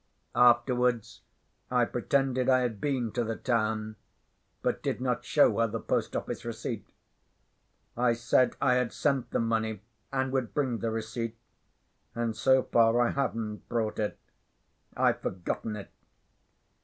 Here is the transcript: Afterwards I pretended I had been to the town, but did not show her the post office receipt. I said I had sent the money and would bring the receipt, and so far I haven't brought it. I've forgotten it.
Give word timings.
Afterwards 0.33 1.21
I 1.69 1.85
pretended 1.85 2.49
I 2.49 2.61
had 2.61 2.81
been 2.81 3.11
to 3.11 3.23
the 3.23 3.35
town, 3.35 3.97
but 4.63 4.81
did 4.81 4.99
not 4.99 5.23
show 5.23 5.59
her 5.59 5.67
the 5.67 5.79
post 5.79 6.15
office 6.15 6.43
receipt. 6.43 6.91
I 7.95 8.13
said 8.13 8.55
I 8.59 8.73
had 8.73 8.93
sent 8.93 9.29
the 9.29 9.37
money 9.39 9.83
and 10.11 10.31
would 10.31 10.55
bring 10.55 10.79
the 10.79 10.89
receipt, 10.89 11.37
and 12.15 12.35
so 12.35 12.63
far 12.63 12.99
I 12.99 13.11
haven't 13.11 13.69
brought 13.69 13.99
it. 13.99 14.17
I've 14.97 15.21
forgotten 15.21 15.75
it. 15.75 15.91